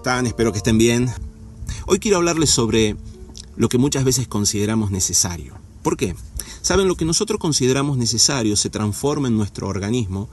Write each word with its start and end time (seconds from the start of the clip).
están? 0.00 0.26
Espero 0.26 0.50
que 0.50 0.56
estén 0.56 0.78
bien. 0.78 1.12
Hoy 1.86 1.98
quiero 1.98 2.16
hablarles 2.16 2.48
sobre 2.48 2.96
lo 3.56 3.68
que 3.68 3.76
muchas 3.76 4.02
veces 4.02 4.26
consideramos 4.26 4.90
necesario. 4.90 5.58
¿Por 5.82 5.98
qué? 5.98 6.16
Saben, 6.62 6.88
lo 6.88 6.96
que 6.96 7.04
nosotros 7.04 7.38
consideramos 7.38 7.98
necesario 7.98 8.56
se 8.56 8.70
transforma 8.70 9.28
en 9.28 9.36
nuestro 9.36 9.68
organismo 9.68 10.30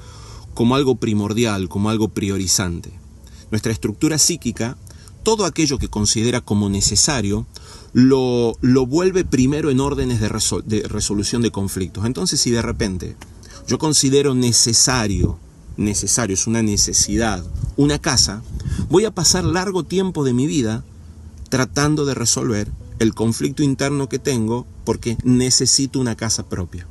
como 0.54 0.77
algo 0.77 0.95
primordial, 0.95 1.68
como 1.68 1.89
algo 1.89 2.07
priorizante. 2.07 2.93
Nuestra 3.51 3.73
estructura 3.73 4.18
psíquica, 4.18 4.77
todo 5.23 5.43
aquello 5.43 5.77
que 5.77 5.89
considera 5.89 6.39
como 6.39 6.70
necesario, 6.70 7.45
lo, 7.91 8.54
lo 8.61 8.86
vuelve 8.86 9.25
primero 9.25 9.70
en 9.70 9.81
órdenes 9.81 10.21
de, 10.21 10.29
de 10.63 10.88
resolución 10.88 11.41
de 11.41 11.52
conflictos. 11.52 12.05
Entonces, 12.05 12.39
si 12.39 12.52
de 12.52 12.61
repente 12.61 13.18
yo 13.68 13.78
considero 13.79 14.34
necesario, 14.34 15.39
necesario, 15.77 16.33
es 16.33 16.47
una 16.47 16.61
necesidad, 16.61 17.43
una 17.75 17.99
casa, 17.99 18.41
voy 18.89 19.05
a 19.05 19.11
pasar 19.11 19.43
largo 19.43 19.83
tiempo 19.83 20.23
de 20.23 20.33
mi 20.33 20.47
vida 20.47 20.83
tratando 21.50 22.05
de 22.05 22.13
resolver 22.13 22.71
el 23.00 23.13
conflicto 23.13 23.63
interno 23.63 24.09
que 24.09 24.19
tengo 24.19 24.65
porque 24.83 25.17
necesito 25.23 26.00
una 26.00 26.15
casa 26.15 26.47
propia. 26.47 26.87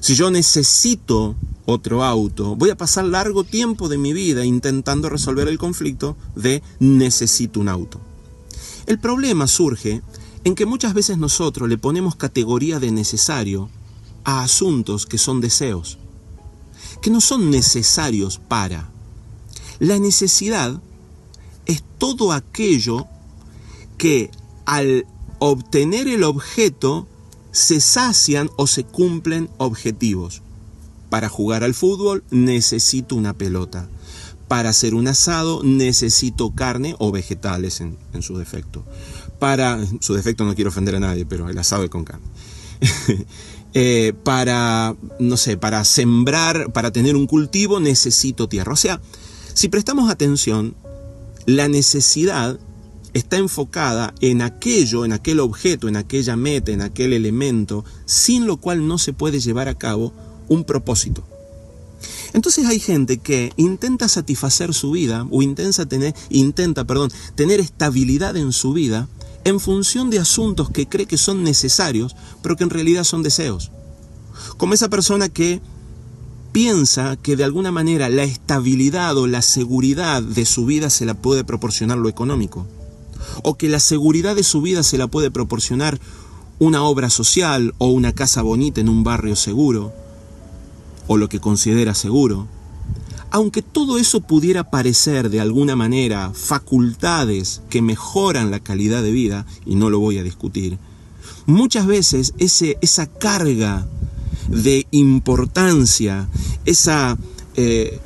Si 0.00 0.14
yo 0.14 0.30
necesito 0.30 1.36
otro 1.64 2.02
auto, 2.02 2.56
voy 2.56 2.70
a 2.70 2.76
pasar 2.76 3.04
largo 3.04 3.44
tiempo 3.44 3.88
de 3.88 3.98
mi 3.98 4.12
vida 4.12 4.44
intentando 4.44 5.08
resolver 5.08 5.46
el 5.46 5.58
conflicto 5.58 6.16
de 6.34 6.62
necesito 6.80 7.60
un 7.60 7.68
auto. 7.68 8.00
El 8.86 8.98
problema 8.98 9.46
surge 9.46 10.02
en 10.44 10.54
que 10.54 10.66
muchas 10.66 10.94
veces 10.94 11.18
nosotros 11.18 11.68
le 11.68 11.78
ponemos 11.78 12.16
categoría 12.16 12.80
de 12.80 12.90
necesario 12.90 13.68
a 14.24 14.42
asuntos 14.42 15.06
que 15.06 15.18
son 15.18 15.40
deseos, 15.40 15.98
que 17.00 17.10
no 17.10 17.20
son 17.20 17.50
necesarios 17.50 18.38
para. 18.38 18.90
La 19.78 19.98
necesidad 19.98 20.80
es 21.66 21.82
todo 21.98 22.32
aquello 22.32 23.06
que 23.98 24.30
al 24.64 25.06
obtener 25.38 26.08
el 26.08 26.24
objeto 26.24 27.08
se 27.50 27.80
sacian 27.80 28.50
o 28.56 28.66
se 28.66 28.84
cumplen 28.84 29.50
objetivos. 29.58 30.42
Para 31.10 31.28
jugar 31.28 31.62
al 31.62 31.74
fútbol 31.74 32.24
necesito 32.30 33.16
una 33.16 33.34
pelota. 33.34 33.88
Para 34.48 34.70
hacer 34.70 34.94
un 34.94 35.08
asado 35.08 35.62
necesito 35.62 36.54
carne 36.54 36.94
o 36.98 37.10
vegetales 37.12 37.80
en, 37.80 37.98
su 38.22 38.38
defecto. 38.38 38.84
Para 39.38 39.78
su 40.00 40.14
defecto 40.14 40.44
no 40.44 40.54
quiero 40.54 40.70
ofender 40.70 40.96
a 40.96 41.00
nadie, 41.00 41.26
pero 41.26 41.48
el 41.48 41.58
asado 41.58 41.84
es 41.84 41.90
con 41.90 42.04
carne. 42.04 42.26
Eh, 43.74 44.12
para, 44.22 44.94
no 45.18 45.36
sé, 45.38 45.56
para 45.56 45.82
sembrar, 45.84 46.72
para 46.72 46.90
tener 46.90 47.16
un 47.16 47.26
cultivo 47.26 47.80
necesito 47.80 48.46
tierra. 48.46 48.72
O 48.74 48.76
sea, 48.76 49.00
si 49.54 49.68
prestamos 49.68 50.10
atención, 50.10 50.74
la 51.46 51.68
necesidad 51.68 52.58
está 53.14 53.36
enfocada 53.36 54.14
en 54.20 54.42
aquello, 54.42 55.04
en 55.04 55.12
aquel 55.12 55.40
objeto, 55.40 55.88
en 55.88 55.96
aquella 55.96 56.36
meta, 56.36 56.72
en 56.72 56.82
aquel 56.82 57.12
elemento, 57.12 57.84
sin 58.04 58.46
lo 58.46 58.58
cual 58.58 58.86
no 58.86 58.98
se 58.98 59.12
puede 59.12 59.40
llevar 59.40 59.68
a 59.68 59.78
cabo 59.78 60.12
un 60.48 60.64
propósito. 60.64 61.24
Entonces 62.32 62.66
hay 62.66 62.80
gente 62.80 63.18
que 63.18 63.52
intenta 63.56 64.08
satisfacer 64.08 64.74
su 64.74 64.92
vida 64.92 65.26
o 65.30 65.42
intenta 65.42 65.86
tener, 65.86 66.14
intenta, 66.30 66.84
perdón, 66.84 67.10
tener 67.34 67.60
estabilidad 67.60 68.36
en 68.36 68.52
su 68.52 68.72
vida 68.72 69.08
en 69.44 69.60
función 69.60 70.10
de 70.10 70.18
asuntos 70.18 70.70
que 70.70 70.88
cree 70.88 71.06
que 71.06 71.18
son 71.18 71.42
necesarios, 71.42 72.14
pero 72.42 72.56
que 72.56 72.64
en 72.64 72.70
realidad 72.70 73.04
son 73.04 73.22
deseos. 73.22 73.70
Como 74.56 74.74
esa 74.74 74.88
persona 74.88 75.28
que 75.28 75.60
piensa 76.52 77.16
que 77.16 77.36
de 77.36 77.44
alguna 77.44 77.72
manera 77.72 78.08
la 78.08 78.24
estabilidad 78.24 79.16
o 79.16 79.26
la 79.26 79.42
seguridad 79.42 80.22
de 80.22 80.44
su 80.44 80.66
vida 80.66 80.90
se 80.90 81.06
la 81.06 81.14
puede 81.14 81.44
proporcionar 81.44 81.98
lo 81.98 82.08
económico, 82.08 82.66
o 83.42 83.56
que 83.56 83.68
la 83.68 83.80
seguridad 83.80 84.36
de 84.36 84.42
su 84.42 84.60
vida 84.60 84.82
se 84.82 84.98
la 84.98 85.06
puede 85.06 85.30
proporcionar 85.30 85.98
una 86.58 86.82
obra 86.84 87.10
social 87.10 87.74
o 87.78 87.88
una 87.88 88.12
casa 88.12 88.42
bonita 88.42 88.80
en 88.80 88.88
un 88.88 89.02
barrio 89.02 89.36
seguro, 89.36 89.92
o 91.08 91.16
lo 91.16 91.28
que 91.28 91.40
considera 91.40 91.94
seguro, 91.94 92.46
aunque 93.32 93.62
todo 93.62 93.96
eso 93.96 94.20
pudiera 94.20 94.70
parecer 94.70 95.30
de 95.30 95.40
alguna 95.40 95.74
manera 95.74 96.32
facultades 96.34 97.62
que 97.70 97.80
mejoran 97.80 98.50
la 98.50 98.60
calidad 98.60 99.02
de 99.02 99.10
vida, 99.10 99.46
y 99.64 99.74
no 99.74 99.88
lo 99.88 99.98
voy 99.98 100.18
a 100.18 100.22
discutir, 100.22 100.78
muchas 101.46 101.86
veces 101.86 102.34
ese, 102.38 102.76
esa 102.82 103.06
carga 103.06 103.86
de 104.48 104.86
importancia, 104.90 106.28
esa, 106.66 107.16
eh, 107.56 107.98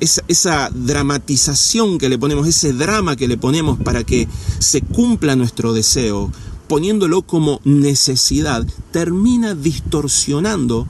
esa, 0.00 0.22
esa, 0.26 0.70
dramatización 0.74 1.98
que 1.98 2.08
le 2.08 2.18
ponemos, 2.18 2.48
ese 2.48 2.72
drama 2.72 3.14
que 3.14 3.28
le 3.28 3.36
ponemos 3.36 3.78
para 3.78 4.02
que 4.02 4.26
se 4.58 4.80
cumpla 4.80 5.36
nuestro 5.36 5.72
deseo, 5.72 6.32
poniéndolo 6.66 7.22
como 7.22 7.60
necesidad, 7.62 8.66
termina 8.90 9.54
distorsionando 9.54 10.88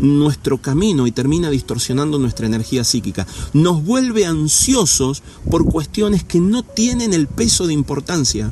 nuestro 0.00 0.58
camino 0.58 1.06
y 1.06 1.12
termina 1.12 1.50
distorsionando 1.50 2.18
nuestra 2.18 2.46
energía 2.46 2.84
psíquica. 2.84 3.26
Nos 3.52 3.84
vuelve 3.84 4.26
ansiosos 4.26 5.22
por 5.50 5.64
cuestiones 5.64 6.24
que 6.24 6.40
no 6.40 6.62
tienen 6.62 7.12
el 7.12 7.26
peso 7.26 7.66
de 7.66 7.72
importancia 7.72 8.50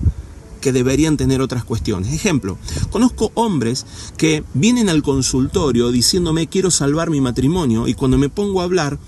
que 0.61 0.73
deberían 0.73 1.17
tener 1.17 1.41
otras 1.41 1.65
cuestiones. 1.65 2.13
Ejemplo, 2.13 2.59
conozco 2.91 3.31
hombres 3.35 3.87
que 4.17 4.43
vienen 4.55 4.89
al 4.89 5.03
consultorio 5.03 5.91
diciéndome 5.91 6.49
quiero 6.49 6.71
salvar 6.71 7.11
mi 7.11 7.21
matrimonio 7.21 7.87
y 7.87 7.95
cuando 7.95 8.19
me 8.19 8.29
pongo 8.29 8.61
a 8.61 8.65
hablar 8.65 8.99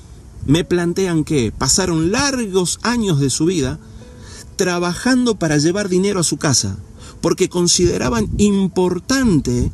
me 0.46 0.64
plantean 0.64 1.24
que 1.24 1.52
pasaron 1.52 2.12
largos 2.12 2.78
años 2.82 3.18
de 3.18 3.30
su 3.30 3.46
vida 3.46 3.78
trabajando 4.56 5.36
para 5.36 5.58
llevar 5.58 5.88
dinero 5.88 6.20
a 6.20 6.24
su 6.24 6.36
casa 6.36 6.78
porque 7.20 7.48
consideraban 7.48 8.28
importante 8.38 9.70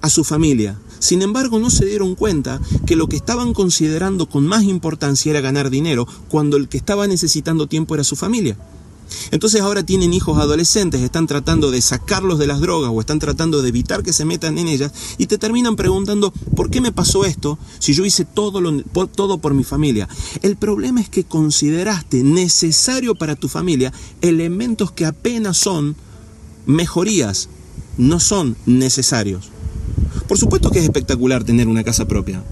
a 0.00 0.10
su 0.10 0.24
familia, 0.24 0.78
sin 1.06 1.22
embargo, 1.22 1.60
no 1.60 1.70
se 1.70 1.86
dieron 1.86 2.16
cuenta 2.16 2.60
que 2.84 2.96
lo 2.96 3.06
que 3.06 3.14
estaban 3.14 3.54
considerando 3.54 4.28
con 4.28 4.44
más 4.44 4.64
importancia 4.64 5.30
era 5.30 5.40
ganar 5.40 5.70
dinero, 5.70 6.04
cuando 6.28 6.56
el 6.56 6.66
que 6.68 6.78
estaba 6.78 7.06
necesitando 7.06 7.68
tiempo 7.68 7.94
era 7.94 8.02
su 8.02 8.16
familia. 8.16 8.56
Entonces 9.30 9.60
ahora 9.60 9.86
tienen 9.86 10.12
hijos 10.12 10.36
adolescentes, 10.36 11.02
están 11.02 11.28
tratando 11.28 11.70
de 11.70 11.80
sacarlos 11.80 12.40
de 12.40 12.48
las 12.48 12.58
drogas 12.58 12.90
o 12.92 12.98
están 12.98 13.20
tratando 13.20 13.62
de 13.62 13.68
evitar 13.68 14.02
que 14.02 14.12
se 14.12 14.24
metan 14.24 14.58
en 14.58 14.66
ellas 14.66 14.90
y 15.16 15.26
te 15.26 15.38
terminan 15.38 15.76
preguntando, 15.76 16.32
¿por 16.56 16.70
qué 16.70 16.80
me 16.80 16.90
pasó 16.90 17.24
esto 17.24 17.56
si 17.78 17.94
yo 17.94 18.04
hice 18.04 18.24
todo, 18.24 18.60
todo 19.06 19.38
por 19.38 19.54
mi 19.54 19.62
familia? 19.62 20.08
El 20.42 20.56
problema 20.56 21.00
es 21.00 21.08
que 21.08 21.22
consideraste 21.22 22.24
necesario 22.24 23.14
para 23.14 23.36
tu 23.36 23.46
familia 23.46 23.92
elementos 24.22 24.90
que 24.90 25.06
apenas 25.06 25.56
son 25.56 25.94
mejorías, 26.66 27.48
no 27.96 28.18
son 28.18 28.56
necesarios. 28.66 29.52
Por 30.28 30.38
supuesto 30.38 30.70
que 30.70 30.78
es 30.78 30.84
espectacular 30.84 31.44
tener 31.44 31.68
una 31.68 31.84
casa 31.84 32.06
propia. 32.06 32.42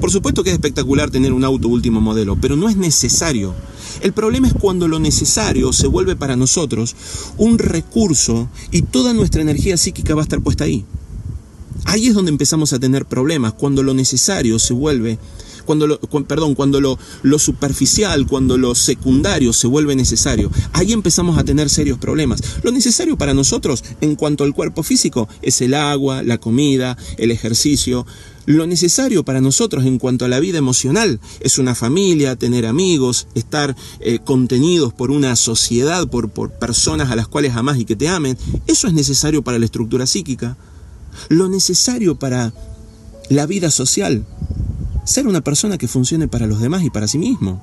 Por 0.00 0.10
supuesto 0.10 0.42
que 0.42 0.50
es 0.50 0.54
espectacular 0.54 1.10
tener 1.10 1.32
un 1.32 1.44
auto 1.44 1.68
último 1.68 2.00
modelo, 2.00 2.36
pero 2.40 2.56
no 2.56 2.68
es 2.68 2.76
necesario. 2.76 3.54
El 4.00 4.12
problema 4.12 4.48
es 4.48 4.54
cuando 4.54 4.88
lo 4.88 4.98
necesario 4.98 5.72
se 5.72 5.86
vuelve 5.86 6.16
para 6.16 6.36
nosotros 6.36 6.96
un 7.36 7.58
recurso 7.58 8.48
y 8.70 8.82
toda 8.82 9.12
nuestra 9.12 9.42
energía 9.42 9.76
psíquica 9.76 10.14
va 10.14 10.22
a 10.22 10.24
estar 10.24 10.40
puesta 10.40 10.64
ahí. 10.64 10.84
Ahí 11.84 12.06
es 12.06 12.14
donde 12.14 12.30
empezamos 12.30 12.72
a 12.72 12.78
tener 12.78 13.06
problemas, 13.06 13.54
cuando 13.54 13.82
lo 13.82 13.94
necesario 13.94 14.58
se 14.58 14.74
vuelve 14.74 15.18
cuando 15.70 15.86
lo, 15.86 16.00
perdón, 16.00 16.56
cuando 16.56 16.80
lo, 16.80 16.98
lo 17.22 17.38
superficial, 17.38 18.26
cuando 18.26 18.58
lo 18.58 18.74
secundario 18.74 19.52
se 19.52 19.68
vuelve 19.68 19.94
necesario, 19.94 20.50
ahí 20.72 20.92
empezamos 20.92 21.38
a 21.38 21.44
tener 21.44 21.70
serios 21.70 21.96
problemas. 21.96 22.42
Lo 22.64 22.72
necesario 22.72 23.16
para 23.16 23.34
nosotros 23.34 23.84
en 24.00 24.16
cuanto 24.16 24.42
al 24.42 24.52
cuerpo 24.52 24.82
físico 24.82 25.28
es 25.42 25.60
el 25.60 25.74
agua, 25.74 26.24
la 26.24 26.38
comida, 26.38 26.98
el 27.18 27.30
ejercicio. 27.30 28.04
Lo 28.46 28.66
necesario 28.66 29.24
para 29.24 29.40
nosotros 29.40 29.84
en 29.84 30.00
cuanto 30.00 30.24
a 30.24 30.28
la 30.28 30.40
vida 30.40 30.58
emocional 30.58 31.20
es 31.38 31.56
una 31.58 31.76
familia, 31.76 32.34
tener 32.34 32.66
amigos, 32.66 33.28
estar 33.36 33.76
eh, 34.00 34.18
contenidos 34.18 34.92
por 34.92 35.12
una 35.12 35.36
sociedad, 35.36 36.08
por, 36.08 36.30
por 36.30 36.50
personas 36.50 37.12
a 37.12 37.16
las 37.16 37.28
cuales 37.28 37.54
amás 37.54 37.78
y 37.78 37.84
que 37.84 37.94
te 37.94 38.08
amen. 38.08 38.36
Eso 38.66 38.88
es 38.88 38.92
necesario 38.92 39.42
para 39.42 39.60
la 39.60 39.66
estructura 39.66 40.08
psíquica. 40.08 40.56
Lo 41.28 41.48
necesario 41.48 42.18
para 42.18 42.52
la 43.28 43.46
vida 43.46 43.70
social 43.70 44.26
ser 45.04 45.26
una 45.26 45.40
persona 45.40 45.78
que 45.78 45.88
funcione 45.88 46.28
para 46.28 46.46
los 46.46 46.60
demás 46.60 46.82
y 46.84 46.90
para 46.90 47.08
sí 47.08 47.18
mismo. 47.18 47.62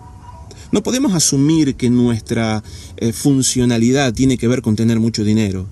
No 0.72 0.84
podemos 0.84 1.14
asumir 1.14 1.76
que 1.76 1.90
nuestra 1.90 2.64
eh, 2.98 3.14
funcionalidad 3.14 4.14
tiene 4.14 4.38
que 4.38 4.48
ver 4.48 4.62
con 4.62 4.76
tener 4.76 5.00
mucho 5.00 5.24
dinero. 5.24 5.66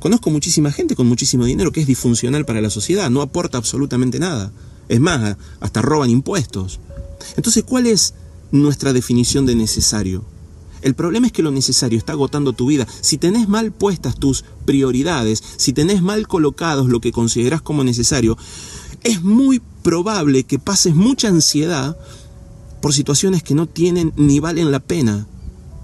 Conozco 0.00 0.30
muchísima 0.30 0.70
gente 0.70 0.94
con 0.94 1.08
muchísimo 1.08 1.44
dinero 1.44 1.72
que 1.72 1.80
es 1.80 1.86
disfuncional 1.86 2.44
para 2.44 2.60
la 2.60 2.70
sociedad, 2.70 3.10
no 3.10 3.22
aporta 3.22 3.58
absolutamente 3.58 4.18
nada. 4.18 4.52
Es 4.88 5.00
más, 5.00 5.36
hasta 5.60 5.82
roban 5.82 6.10
impuestos. 6.10 6.78
Entonces, 7.36 7.64
¿cuál 7.64 7.86
es 7.86 8.14
nuestra 8.52 8.92
definición 8.92 9.44
de 9.46 9.54
necesario? 9.54 10.24
El 10.82 10.94
problema 10.94 11.26
es 11.26 11.32
que 11.32 11.42
lo 11.42 11.50
necesario 11.50 11.98
está 11.98 12.12
agotando 12.12 12.52
tu 12.52 12.66
vida. 12.66 12.86
Si 13.00 13.18
tenés 13.18 13.48
mal 13.48 13.72
puestas 13.72 14.14
tus 14.14 14.44
prioridades, 14.64 15.42
si 15.56 15.72
tenés 15.72 16.02
mal 16.02 16.28
colocados 16.28 16.88
lo 16.88 17.00
que 17.00 17.10
consideras 17.10 17.62
como 17.62 17.82
necesario, 17.82 18.38
es 19.02 19.22
muy 19.22 19.60
probable 19.82 20.44
que 20.44 20.58
pases 20.58 20.94
mucha 20.94 21.28
ansiedad 21.28 21.96
por 22.80 22.92
situaciones 22.92 23.42
que 23.42 23.54
no 23.54 23.66
tienen 23.66 24.12
ni 24.16 24.40
valen 24.40 24.70
la 24.70 24.80
pena. 24.80 25.26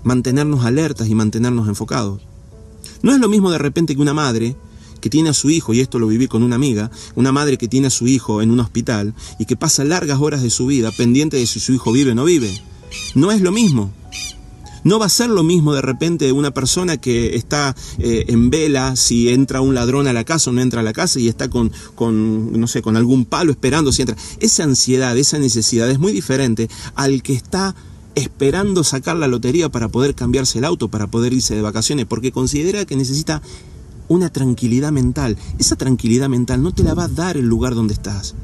mantenernos 0.05 0.67
alertas 0.67 1.09
y 1.09 1.15
mantenernos 1.15 1.67
enfocados. 1.67 2.21
No 3.01 3.13
es 3.13 3.21
lo 3.21 3.29
mismo 3.29 3.51
de 3.51 3.57
repente 3.57 3.95
que 3.95 4.03
una 4.03 4.13
madre 4.13 4.55
que 5.01 5.09
tiene 5.11 5.31
a 5.31 5.35
su 5.35 5.51
hijo, 5.51 5.73
y 5.73 5.81
esto 5.81 5.99
lo 5.99 6.07
viví 6.07 6.29
con 6.29 6.43
una 6.43 6.57
amiga, 6.57 6.91
una 7.15 7.33
madre 7.33 7.57
que 7.59 7.69
tiene 7.69 7.87
a 7.87 7.91
su 7.91 8.07
hijo 8.07 8.43
en 8.43 8.51
un 8.51 8.61
hospital 8.61 9.15
y 9.39 9.47
que 9.47 9.57
pasa 9.57 9.85
largas 9.85 10.21
horas 10.21 10.43
de 10.43 10.51
su 10.51 10.67
vida 10.67 10.91
pendiente 10.93 11.37
de 11.37 11.47
si 11.47 11.61
su 11.61 11.73
hijo 11.73 11.93
vive 11.93 12.13
o 12.13 12.15
no 12.15 12.25
vive. 12.25 12.63
No 13.15 13.33
es 13.33 13.41
lo 13.41 13.53
mismo. 13.53 13.93
No 14.85 14.99
va 14.99 15.07
a 15.07 15.11
ser 15.11 15.31
lo 15.31 15.43
mismo 15.43 15.75
de 15.75 15.83
repente 15.83 16.31
una 16.33 16.53
persona 16.53 16.99
que 16.99 17.37
está 17.37 17.75
eh, 17.99 18.27
en 18.29 18.51
vela 18.51 18.97
si 18.97 19.31
entra 19.31 19.61
un 19.61 19.75
ladrón 19.75 20.07
a 20.07 20.13
la 20.13 20.25
casa 20.25 20.51
o 20.51 20.53
no 20.53 20.61
entra 20.61 20.81
a 20.81 20.85
la 20.85 20.93
casa 20.93 21.19
y 21.19 21.29
está 21.29 21.49
con, 21.49 21.73
con, 21.95 22.59
no 22.59 22.67
sé, 22.67 22.83
con 22.83 22.97
algún 22.97 23.25
palo 23.25 23.51
esperando 23.51 23.93
si 23.93 24.03
entra. 24.03 24.17
Esa 24.41 24.65
ansiedad, 24.65 25.17
esa 25.17 25.39
necesidad 25.39 25.91
es 25.91 25.99
muy 25.99 26.13
diferente 26.13 26.69
al 26.95 27.23
que 27.23 27.33
está 27.33 27.75
esperando 28.15 28.85
sacar 28.85 29.17
la 29.17 29.27
lotería 29.27 29.69
para 29.71 29.89
poder 29.89 30.15
cambiarse 30.15 30.59
el 30.59 30.65
auto, 30.65 30.89
para 30.89 31.07
poder 31.07 31.33
irse 31.33 31.55
de 31.55 31.63
vacaciones, 31.63 32.07
porque 32.07 32.33
considera 32.33 32.85
que 32.85 32.97
necesita 32.97 33.43
una 34.09 34.31
tranquilidad 34.31 34.93
mental. 34.93 35.37
Esa 35.59 35.77
tranquilidad 35.77 36.29
mental 36.29 36.63
no 36.63 36.73
te 36.73 36.85
la 36.85 36.95
va 36.95 37.05
a 37.05 37.09
dar 37.09 37.37
el 37.37 37.47
lugar 37.47 37.75
donde 37.75 37.95
estás. 37.95 38.35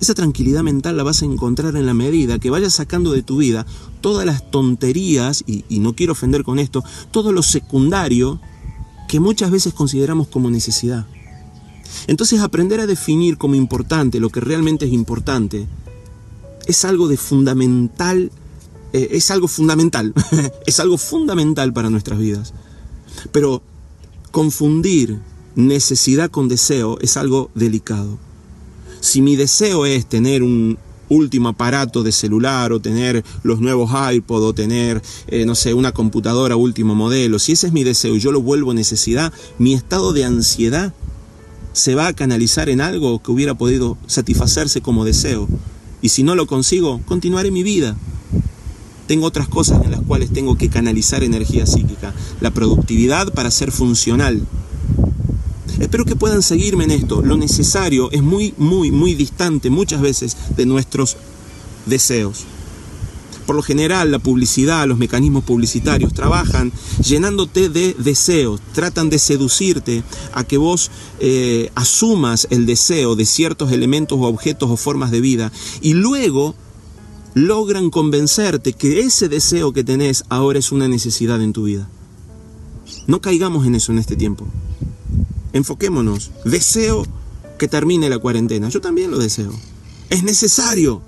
Esa 0.00 0.14
tranquilidad 0.14 0.62
mental 0.62 0.96
la 0.96 1.02
vas 1.02 1.22
a 1.22 1.24
encontrar 1.24 1.76
en 1.76 1.86
la 1.86 1.94
medida 1.94 2.38
que 2.38 2.50
vayas 2.50 2.74
sacando 2.74 3.12
de 3.12 3.22
tu 3.22 3.38
vida 3.38 3.66
todas 4.00 4.24
las 4.24 4.50
tonterías, 4.50 5.44
y, 5.46 5.64
no 5.80 5.94
quiero 5.94 6.12
ofender 6.12 6.44
con 6.44 6.58
esto, 6.58 6.84
todo 7.10 7.32
lo 7.32 7.42
secundario 7.42 8.40
que 9.08 9.20
muchas 9.20 9.50
veces 9.50 9.74
consideramos 9.74 10.28
como 10.28 10.50
necesidad. 10.50 11.06
Entonces 12.06 12.40
aprender 12.40 12.80
a 12.80 12.86
definir 12.86 13.38
como 13.38 13.54
importante 13.54 14.20
lo 14.20 14.30
que 14.30 14.40
realmente 14.40 14.86
es 14.86 14.92
importante 14.92 15.66
es 16.66 16.84
algo 16.84 17.08
de 17.08 17.16
fundamental, 17.16 18.30
eh, 18.92 19.08
es 19.12 19.30
algo 19.30 19.48
fundamental, 19.48 20.12
es 20.66 20.80
algo 20.80 20.98
fundamental 20.98 21.72
para 21.72 21.90
nuestras 21.90 22.18
vidas. 22.18 22.52
Pero 23.32 23.62
Confundir 24.30 25.18
necesidad 25.54 26.30
con 26.30 26.48
deseo 26.48 26.98
es 27.00 27.16
algo 27.16 27.50
delicado. 27.54 28.18
Si 29.00 29.22
mi 29.22 29.36
deseo 29.36 29.86
es 29.86 30.06
tener 30.06 30.42
un 30.42 30.78
último 31.08 31.48
aparato 31.50 32.02
de 32.02 32.12
celular 32.12 32.72
o 32.72 32.80
tener 32.80 33.24
los 33.42 33.60
nuevos 33.60 33.90
iPod 34.12 34.44
o 34.44 34.52
tener, 34.52 35.02
eh, 35.28 35.46
no 35.46 35.54
sé, 35.54 35.74
una 35.74 35.92
computadora 35.92 36.56
último 36.56 36.94
modelo, 36.94 37.38
si 37.38 37.52
ese 37.52 37.68
es 37.68 37.72
mi 37.72 37.84
deseo 37.84 38.14
y 38.16 38.20
yo 38.20 38.32
lo 38.32 38.42
vuelvo 38.42 38.74
necesidad, 38.74 39.32
mi 39.58 39.74
estado 39.74 40.12
de 40.12 40.24
ansiedad 40.24 40.92
se 41.72 41.94
va 41.94 42.08
a 42.08 42.12
canalizar 42.12 42.68
en 42.68 42.80
algo 42.80 43.22
que 43.22 43.30
hubiera 43.30 43.54
podido 43.54 43.96
satisfacerse 44.06 44.80
como 44.80 45.04
deseo. 45.04 45.48
Y 46.02 46.10
si 46.10 46.22
no 46.22 46.34
lo 46.34 46.46
consigo, 46.46 47.00
continuaré 47.06 47.50
mi 47.50 47.62
vida. 47.62 47.96
Tengo 49.06 49.26
otras 49.26 49.48
cosas 49.48 49.84
en 49.84 49.90
las 49.90 50.02
cuales 50.02 50.32
tengo 50.32 50.58
que 50.58 50.68
canalizar 50.68 51.24
energía 51.24 51.66
psíquica. 51.66 52.14
La 52.40 52.50
productividad 52.50 53.32
para 53.32 53.50
ser 53.50 53.72
funcional. 53.72 54.46
Espero 55.80 56.04
que 56.04 56.16
puedan 56.16 56.42
seguirme 56.42 56.84
en 56.84 56.90
esto. 56.90 57.22
Lo 57.22 57.36
necesario 57.36 58.10
es 58.10 58.22
muy, 58.22 58.52
muy, 58.56 58.90
muy 58.90 59.14
distante 59.14 59.70
muchas 59.70 60.00
veces 60.00 60.36
de 60.56 60.66
nuestros 60.66 61.16
deseos. 61.86 62.44
Por 63.46 63.56
lo 63.56 63.62
general, 63.62 64.10
la 64.10 64.18
publicidad, 64.18 64.86
los 64.86 64.98
mecanismos 64.98 65.42
publicitarios 65.42 66.12
trabajan 66.12 66.70
llenándote 67.02 67.70
de 67.70 67.94
deseos, 67.94 68.60
tratan 68.74 69.08
de 69.08 69.18
seducirte 69.18 70.02
a 70.34 70.44
que 70.44 70.58
vos 70.58 70.90
eh, 71.18 71.70
asumas 71.74 72.46
el 72.50 72.66
deseo 72.66 73.16
de 73.16 73.24
ciertos 73.24 73.72
elementos 73.72 74.18
o 74.20 74.26
objetos 74.26 74.70
o 74.70 74.76
formas 74.76 75.10
de 75.10 75.22
vida 75.22 75.50
y 75.80 75.94
luego 75.94 76.56
logran 77.32 77.88
convencerte 77.88 78.74
que 78.74 79.00
ese 79.00 79.30
deseo 79.30 79.72
que 79.72 79.84
tenés 79.84 80.24
ahora 80.28 80.58
es 80.58 80.70
una 80.70 80.88
necesidad 80.88 81.40
en 81.40 81.54
tu 81.54 81.64
vida. 81.64 81.88
No 83.06 83.22
caigamos 83.22 83.66
en 83.66 83.76
eso 83.76 83.92
en 83.92 83.98
este 83.98 84.16
tiempo. 84.16 84.46
Enfoquémonos. 85.58 86.30
Deseo 86.44 87.04
que 87.58 87.68
termine 87.68 88.08
la 88.08 88.18
cuarentena. 88.18 88.68
Yo 88.68 88.80
también 88.80 89.10
lo 89.10 89.18
deseo. 89.18 89.52
Es 90.08 90.22
necesario. 90.22 91.02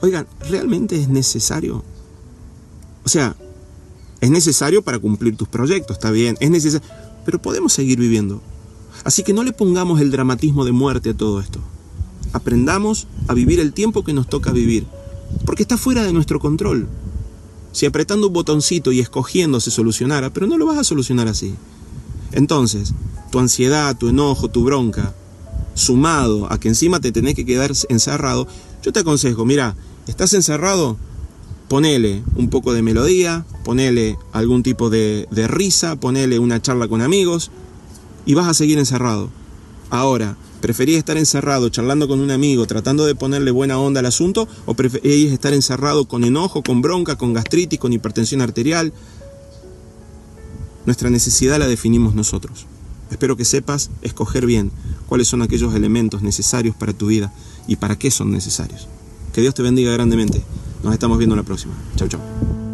Oigan, 0.00 0.26
¿realmente 0.48 1.00
es 1.00 1.08
necesario? 1.08 1.84
O 3.04 3.08
sea, 3.08 3.36
es 4.20 4.30
necesario 4.30 4.82
para 4.82 4.98
cumplir 4.98 5.36
tus 5.36 5.48
proyectos, 5.48 5.96
está 5.96 6.10
bien, 6.10 6.36
es 6.40 6.50
necesario, 6.50 6.86
pero 7.24 7.40
podemos 7.40 7.72
seguir 7.72 7.98
viviendo. 7.98 8.42
Así 9.04 9.22
que 9.22 9.32
no 9.32 9.44
le 9.44 9.52
pongamos 9.52 10.00
el 10.00 10.10
dramatismo 10.10 10.64
de 10.64 10.72
muerte 10.72 11.10
a 11.10 11.16
todo 11.16 11.40
esto. 11.40 11.60
Aprendamos 12.32 13.06
a 13.28 13.34
vivir 13.34 13.60
el 13.60 13.72
tiempo 13.72 14.02
que 14.02 14.12
nos 14.12 14.28
toca 14.28 14.50
vivir 14.50 14.86
porque 15.44 15.62
está 15.62 15.76
fuera 15.76 16.02
de 16.02 16.12
nuestro 16.12 16.40
control. 16.40 16.88
Si 17.72 17.86
apretando 17.86 18.28
un 18.28 18.32
botoncito 18.32 18.90
y 18.92 19.00
escogiendo 19.00 19.60
se 19.60 19.70
solucionara, 19.70 20.30
pero 20.32 20.46
no 20.46 20.56
lo 20.56 20.66
vas 20.66 20.78
a 20.78 20.84
solucionar 20.84 21.28
así. 21.28 21.54
Entonces, 22.32 22.92
tu 23.30 23.38
ansiedad, 23.38 23.96
tu 23.96 24.08
enojo, 24.08 24.48
tu 24.48 24.64
bronca, 24.64 25.14
sumado 25.74 26.50
a 26.52 26.58
que 26.58 26.68
encima 26.68 27.00
te 27.00 27.12
tenés 27.12 27.34
que 27.34 27.44
quedar 27.46 27.72
encerrado, 27.88 28.46
yo 28.82 28.92
te 28.92 29.00
aconsejo, 29.00 29.44
mira, 29.44 29.76
estás 30.06 30.32
encerrado, 30.34 30.96
ponele 31.68 32.22
un 32.36 32.48
poco 32.50 32.72
de 32.72 32.82
melodía, 32.82 33.44
ponele 33.64 34.16
algún 34.32 34.62
tipo 34.62 34.90
de, 34.90 35.28
de 35.30 35.48
risa, 35.48 35.96
ponele 35.96 36.38
una 36.38 36.62
charla 36.62 36.88
con 36.88 37.02
amigos 37.02 37.50
y 38.24 38.34
vas 38.34 38.48
a 38.48 38.54
seguir 38.54 38.78
encerrado. 38.78 39.30
Ahora, 39.90 40.36
¿Preferís 40.60 40.96
estar 40.96 41.16
encerrado 41.18 41.68
charlando 41.68 42.08
con 42.08 42.18
un 42.18 42.30
amigo, 42.30 42.66
tratando 42.66 43.04
de 43.04 43.14
ponerle 43.14 43.50
buena 43.50 43.78
onda 43.78 44.00
al 44.00 44.06
asunto? 44.06 44.48
¿O 44.64 44.74
preferís 44.74 45.30
estar 45.30 45.52
encerrado 45.52 46.06
con 46.06 46.24
enojo, 46.24 46.62
con 46.62 46.80
bronca, 46.80 47.16
con 47.16 47.34
gastritis, 47.34 47.78
con 47.78 47.92
hipertensión 47.92 48.40
arterial? 48.40 48.92
Nuestra 50.86 51.10
necesidad 51.10 51.58
la 51.58 51.66
definimos 51.66 52.14
nosotros. 52.14 52.66
Espero 53.10 53.36
que 53.36 53.44
sepas 53.44 53.90
escoger 54.02 54.46
bien 54.46 54.70
cuáles 55.06 55.28
son 55.28 55.42
aquellos 55.42 55.74
elementos 55.74 56.22
necesarios 56.22 56.74
para 56.74 56.92
tu 56.92 57.08
vida 57.08 57.32
y 57.66 57.76
para 57.76 57.96
qué 57.96 58.10
son 58.10 58.30
necesarios. 58.32 58.88
Que 59.32 59.40
Dios 59.40 59.54
te 59.54 59.62
bendiga 59.62 59.92
grandemente. 59.92 60.42
Nos 60.82 60.94
estamos 60.94 61.18
viendo 61.18 61.36
la 61.36 61.42
próxima. 61.42 61.74
Chau, 61.96 62.08
chau. 62.08 62.65